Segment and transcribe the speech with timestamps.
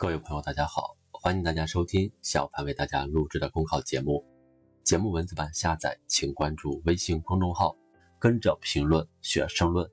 [0.00, 4.24] 各位朋友，大家好，欢迎大家收听小潘为大家录制的公考节目。
[4.84, 7.76] 节目文字版下载，请关注微信公众号，
[8.16, 9.90] 跟着评论学申论。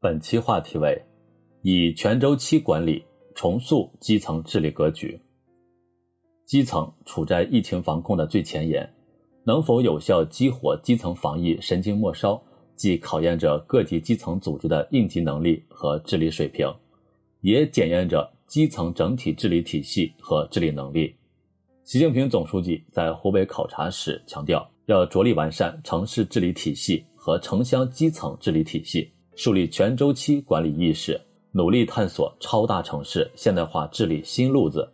[0.00, 1.00] 本期话题为：
[1.62, 3.04] 以全周期管理
[3.36, 5.22] 重塑基层治理格局。
[6.44, 8.92] 基层处在疫情防控的最前沿，
[9.44, 12.42] 能否有效激活基层防疫神经末梢，
[12.74, 16.66] 既考验着各级基层组织的应急能力和治理水平，
[17.42, 18.28] 也检验着。
[18.48, 21.14] 基层整体治理体系和治理能力。
[21.84, 31.20] 习近平总书记在湖北考察时强调，要着力完善城市治理体系和城乡基层治理体系，树立全周期管理意识，
[31.52, 34.90] 努力探索超大城市现代化治理新路子。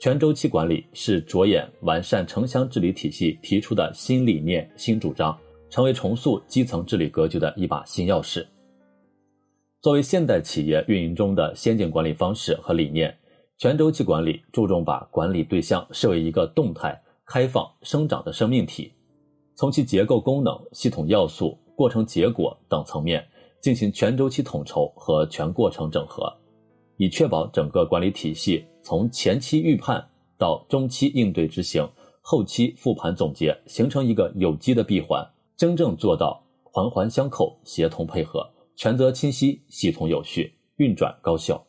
[0.00, 8.44] 全周期管理是着眼完善城乡治理体系提出的新理念、新主张，成为重塑基层治理格局的一把新钥匙。
[9.84, 13.14] 作为现代企业运营中的先进管理方式和理念，
[13.58, 18.90] 全周期管理注重把管理对象视为一个动态、开放、生长的生命体，
[19.54, 23.22] 从其结构功能、系统要素、过程结果等层面
[23.60, 26.32] 进行全周期统筹和全过程整合，
[26.96, 30.02] 以确保整个管理体系从前期预判
[30.38, 31.86] 到中期应对执行、
[32.22, 35.22] 后期复盘总结，形成一个有机的闭环，
[35.58, 38.48] 真正做到环环相扣、协同配合。
[38.76, 41.64] 权责清晰、系统有序、运转高效，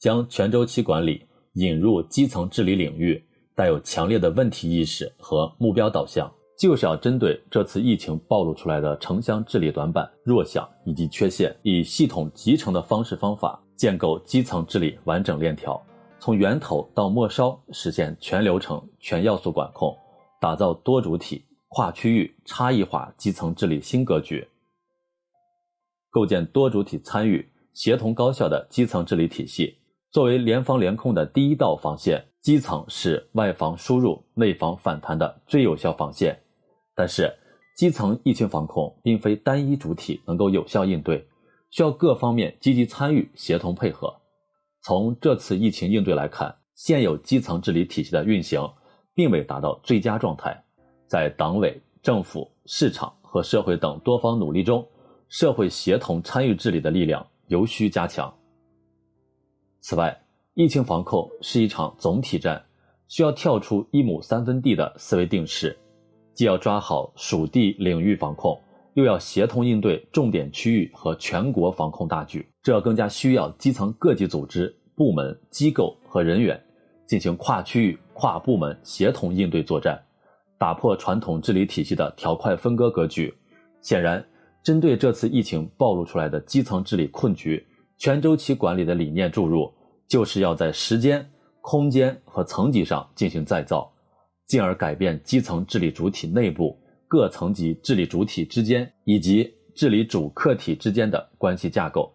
[0.00, 6.28] 将全周期管理引入基层治理领域，带有强烈的问题意识和目标导向，
[6.58, 15.80] 就是要针对这次疫情暴露出来的城乡治理短板、弱项以及缺陷，以系统集成的方式方法，建构基层治理完整链条，
[16.18, 19.96] 从源头到末梢实现全流程、全要素管控，
[20.40, 24.44] 打造多主体、跨区域、差异化基层治理新格局。
[26.14, 29.78] 构建多主体参与、协同高效的基层治理体系，
[30.12, 36.38] 作为联防联控的第一道防线，基层是外防输入、内防反弹的最有效防线。
[36.94, 37.34] 但是，
[37.76, 41.26] 基层疫情防控并非单一主体能够有效应对，
[41.72, 44.14] 需要各方面积极参与、协同配合。
[44.84, 48.64] 从这次疫情应对来看，现有基层治理体系的运行
[49.16, 50.62] 并未达到最佳状态，
[51.08, 54.86] 在党委、政府、市场和社会等多方努力中。
[55.28, 58.32] 社会协同参与治理的力量尤需加强。
[59.80, 60.18] 此外，
[60.54, 62.64] 疫情防控是一场总体战，
[63.08, 65.76] 需要跳出一亩三分地的思维定式，
[66.32, 68.58] 既要抓好属地领域防控，
[68.94, 72.48] 又要协同应对重点区域和全国防控大局。
[72.62, 76.58] 这更加需要基层各级组织、部门、机构和人员
[77.06, 80.02] 进行跨区域、跨部门协同应对作战，
[80.56, 83.34] 打破传统治理体系的条块分割格局。
[83.82, 84.24] 显然。
[84.64, 87.62] 针对这次疫情暴露出来的基层治理困局，
[87.98, 89.70] 全周期管理的理念注入，
[90.08, 91.30] 就是要在时间、
[91.60, 93.92] 空间和层级上进行再造，
[94.46, 102.10] 进而改变基层治理主体内部各层级治理主体之间以及治理主客体之间的关系架构，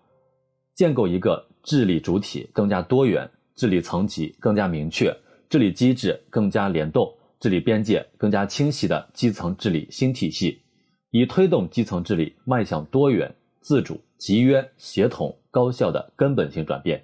[0.74, 5.16] 建构一个治理主体更加多元、治理层级更加明确、
[5.50, 7.08] 治理机制更加联动、
[7.40, 10.60] 治理边界更加清晰的基层治理新体系。
[11.12, 17.04] 以推动基层治理迈向多元、自主、集约、协同、高效的根本性转变。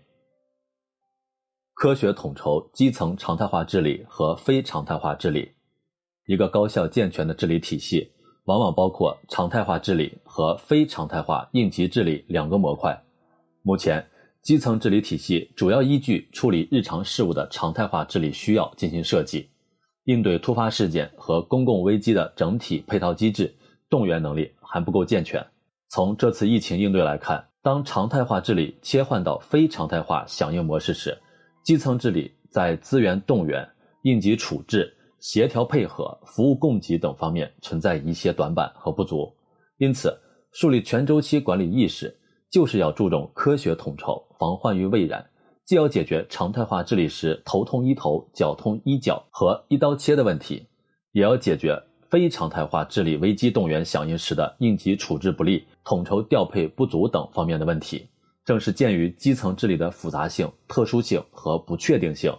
[1.74, 5.52] 科学统筹基层常态化治理和非常态化治理。
[6.28, 8.12] 一个高效健全的治理体系，
[8.46, 13.04] 往往包括常态化治理和非常态化应急治理两个模块。
[13.64, 14.08] 目前，
[14.44, 19.50] 基层治理体系主要依据处理日常事务的常态化治理需要进行设计，
[20.04, 23.54] 应对突发事件和公共危机的整体配套机制。
[23.96, 25.42] 动员能力还不够健全。
[25.88, 31.18] 从这次疫情应对来看，当常态化治理切换到非常态化响应模式时，
[31.64, 33.66] 基层治理在资源动员、
[34.02, 39.34] 应急处置、协调配合、服务供给等方面存在一些短板和不足。
[39.78, 40.14] 因此，
[40.52, 42.14] 树立全周期管理意识，
[42.52, 45.26] 就是要注重科学统筹，防患于未然。
[45.64, 50.68] 既要解决常态化治理时头痛医头、脚痛医脚和一刀切的问题，
[51.14, 51.82] 也要解决。
[52.10, 58.08] 非常态化治理危机动员响应时的应急处置不力、统筹调配不足等方面的问题，
[58.46, 62.32] 正是鉴于基层治理的复杂性、特殊性和不确定性，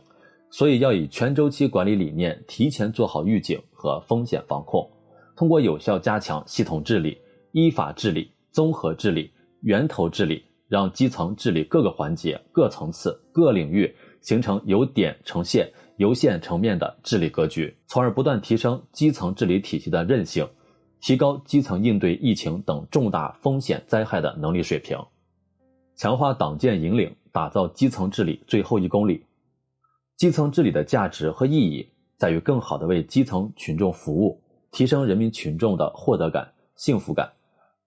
[0.50, 4.88] 所以要以全周期管理理念提前做好预警和风险防控，
[5.36, 7.18] 通过有效加强系统治理、
[7.52, 9.32] 依法治理、综合治理、
[9.62, 15.70] 源头治理，让基层治理各个环节、各层次、各领域形成由点成线。
[15.96, 20.48] 由县层面的治理格局，从而不断提升基层治理体系的韧性，
[21.00, 24.98] 提高基层应对疫情等重大风险灾害的能力水平。
[25.94, 29.24] 强化党建引领，打造基层治理最后一公里。
[30.16, 37.32] 基层治理的价值和意义在于更好地为基层群众服务，提升人民群众的获得感、幸福感。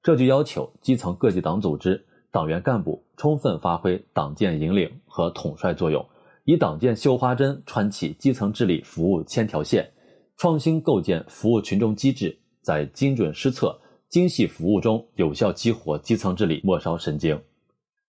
[0.02, 6.04] 这就要求基层各级党组织、党员干部充分发挥党建引领和统帅作用，
[6.50, 9.88] 以党建绣花针穿起基层治理服务千条线，
[10.36, 17.40] 创新构建服务群众机制，在精准施策、精细服务中有效激活基层治理末梢神经。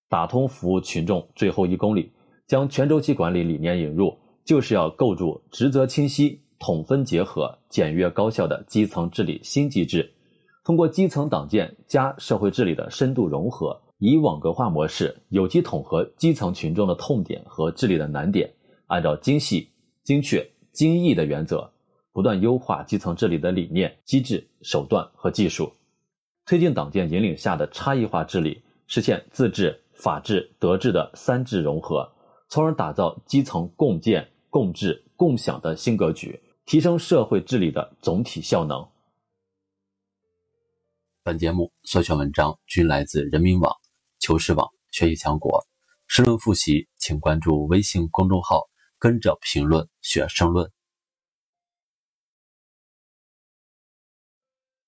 [0.09, 2.13] 打通服务群众最后一公里，
[2.47, 10.15] 将全周期管理理念引入，就是要构筑职责清晰、统分结合、简约高效的基层治理新机制。
[10.65, 18.53] 通过基层党建加社会治理的深度融合，以网格化模式有机统合基层群众的痛点和治理的难点，
[18.89, 19.71] 按照精细、
[20.03, 21.71] 精确、精益的原则，
[22.13, 25.73] 不断优化基层治理的理念、机制、手段和技术，
[26.45, 29.81] 推进党建引领下的差异化治理，实现自治。
[29.93, 32.11] 法治、德治的三治融合，
[32.49, 38.89] 从而打造基层共建、共治、共享的新格局，提升社会治理的总体效能。
[41.23, 43.77] 本节目所选文章均来自人民网、
[44.21, 45.67] 求是网、学习强国。
[46.07, 48.69] 申论复习，请关注微信公众号
[48.99, 50.71] “跟着评论学申论”。